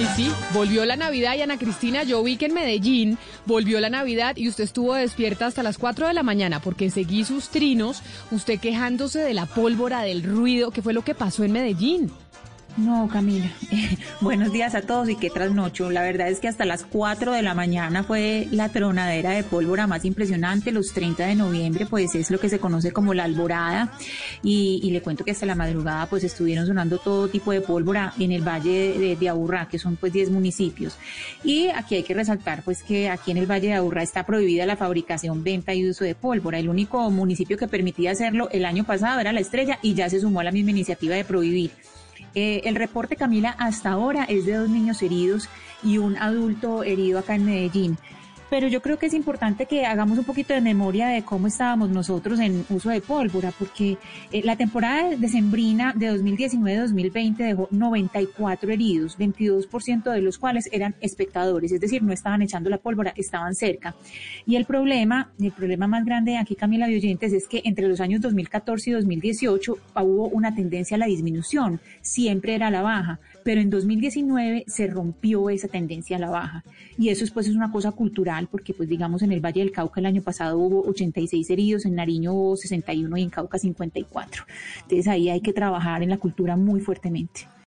[0.00, 3.90] Y sí, volvió la Navidad y Ana Cristina, yo vi que en Medellín volvió la
[3.90, 8.02] Navidad y usted estuvo despierta hasta las 4 de la mañana porque seguí sus trinos,
[8.32, 12.10] usted quejándose de la pólvora, del ruido, ¿qué fue lo que pasó en Medellín?
[12.76, 13.52] No, Camila.
[14.20, 15.90] buenos días a todos y qué trasnocho.
[15.90, 19.86] La verdad es que hasta las 4 de la mañana fue la tronadera de pólvora
[19.86, 20.72] más impresionante.
[20.72, 23.92] Los 30 de noviembre, pues es lo que se conoce como la alborada.
[24.42, 28.32] Y, le cuento que hasta la madrugada, pues estuvieron sonando todo tipo de pólvora en
[28.32, 30.98] el valle de, Aburrá, que son pues 10 municipios.
[31.44, 34.66] Y aquí hay que resaltar, pues que aquí en el valle de Aburrá está prohibida
[34.66, 36.58] la fabricación, venta y uso de pólvora.
[36.58, 40.18] El único municipio que permitía hacerlo el año pasado era la Estrella y ya se
[40.18, 41.70] sumó a la misma iniciativa de prohibir.
[42.34, 45.48] Eh, el reporte, Camila, hasta ahora es de dos niños heridos
[45.82, 47.98] y un adulto herido acá en Medellín
[48.54, 51.90] pero yo creo que es importante que hagamos un poquito de memoria de cómo estábamos
[51.90, 53.98] nosotros en uso de pólvora, porque
[54.30, 61.72] eh, la temporada decembrina de 2019-2020 dejó 94 heridos, 22% de los cuales eran espectadores,
[61.72, 63.96] es decir, no estaban echando la pólvora, estaban cerca.
[64.46, 68.00] Y el problema, el problema más grande aquí, Camila de Oyentes, es que entre los
[68.00, 73.60] años 2014 y 2018 hubo una tendencia a la disminución, siempre era la baja, pero
[73.60, 76.64] en 2019 se rompió esa tendencia a la baja.
[76.98, 80.00] Y eso pues es una cosa cultural porque pues digamos en el Valle del Cauca
[80.00, 84.44] el año pasado hubo 86 heridos, en Nariño hubo 61 y en Cauca 54.
[84.82, 87.54] Entonces ahí hay que trabajar en la cultura muy fuertemente.